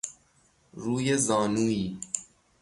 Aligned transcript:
روی 0.73 1.17
زانویی 1.17 1.99